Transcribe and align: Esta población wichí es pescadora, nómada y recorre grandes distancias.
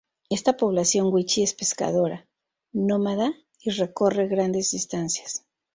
Esta 0.31 0.57
población 0.57 1.13
wichí 1.13 1.43
es 1.43 1.53
pescadora, 1.53 2.27
nómada 2.73 3.35
y 3.59 3.69
recorre 3.69 4.27
grandes 4.27 4.71
distancias. 4.71 5.45